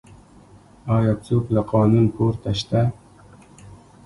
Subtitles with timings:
[0.97, 2.81] آیا څوک له قانون پورته شته؟